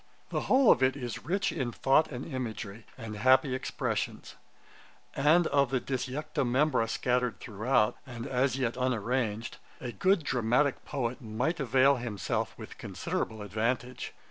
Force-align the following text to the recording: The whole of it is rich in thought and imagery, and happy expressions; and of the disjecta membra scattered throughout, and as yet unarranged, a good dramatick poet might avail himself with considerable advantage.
The 0.29 0.39
whole 0.49 0.71
of 0.71 0.81
it 0.81 0.97
is 0.97 1.25
rich 1.27 1.51
in 1.51 1.71
thought 1.71 2.11
and 2.11 2.25
imagery, 2.25 2.87
and 2.97 3.15
happy 3.17 3.53
expressions; 3.53 4.33
and 5.15 5.45
of 5.45 5.69
the 5.69 5.79
disjecta 5.79 6.43
membra 6.43 6.87
scattered 6.89 7.39
throughout, 7.39 7.97
and 8.03 8.25
as 8.25 8.57
yet 8.57 8.75
unarranged, 8.77 9.57
a 9.79 9.91
good 9.91 10.23
dramatick 10.23 10.83
poet 10.85 11.21
might 11.21 11.59
avail 11.59 11.97
himself 11.97 12.55
with 12.57 12.79
considerable 12.79 13.43
advantage. 13.43 14.13